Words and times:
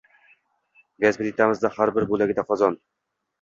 Gaz 1.05 1.19
plitamizni 1.19 1.71
har 1.75 1.93
bir 1.99 2.09
bo‘lagida 2.15 2.47
qozon. 2.49 2.81